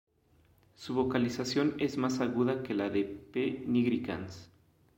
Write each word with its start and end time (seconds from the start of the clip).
Su 0.73 0.95
vocalización 0.95 1.75
es 1.77 1.97
más 1.99 2.21
aguda 2.21 2.63
que 2.63 2.73
la 2.73 2.89
de 2.89 3.03
"P. 3.03 3.63
nigricans". 3.67 4.49